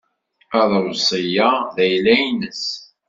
Aḍebsi-a 0.61 1.49
d 1.75 1.77
ayla-nnes. 1.83 2.63